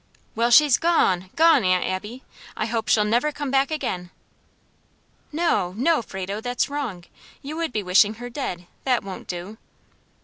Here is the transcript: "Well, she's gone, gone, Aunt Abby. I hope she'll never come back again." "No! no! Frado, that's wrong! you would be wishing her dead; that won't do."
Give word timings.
"Well, 0.33 0.49
she's 0.49 0.79
gone, 0.79 1.29
gone, 1.35 1.63
Aunt 1.63 1.85
Abby. 1.85 2.23
I 2.57 2.65
hope 2.65 2.87
she'll 2.87 3.03
never 3.03 3.31
come 3.31 3.51
back 3.51 3.69
again." 3.69 4.09
"No! 5.31 5.75
no! 5.77 6.01
Frado, 6.01 6.41
that's 6.41 6.69
wrong! 6.69 7.03
you 7.43 7.55
would 7.57 7.71
be 7.71 7.83
wishing 7.83 8.15
her 8.15 8.27
dead; 8.27 8.65
that 8.83 9.03
won't 9.03 9.27
do." 9.27 9.59